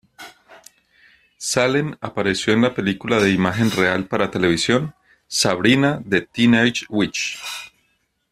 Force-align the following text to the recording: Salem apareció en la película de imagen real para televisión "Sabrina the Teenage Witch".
Salem 1.37 1.93
apareció 2.01 2.53
en 2.53 2.63
la 2.63 2.73
película 2.73 3.19
de 3.19 3.29
imagen 3.29 3.69
real 3.69 4.07
para 4.07 4.31
televisión 4.31 4.95
"Sabrina 5.27 6.01
the 6.09 6.21
Teenage 6.23 6.87
Witch". 6.89 7.37